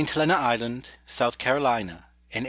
[0.03, 2.39] HELENA ISLAND, SOUTH CAROLINA, IN 1863.